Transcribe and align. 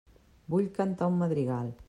Vull 0.53 0.71
cantar 0.79 1.11
un 1.13 1.21
madrigal. 1.21 1.75